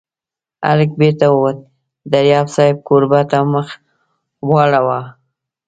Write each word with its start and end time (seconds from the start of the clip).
هلک 0.67 0.89
بېرته 0.99 1.25
ووت، 1.33 1.57
دریاب 2.11 2.47
صاحب 2.55 2.77
کوربه 2.87 3.21
ته 3.31 3.37
مخ 3.53 3.67
واړاوه. 4.49 4.99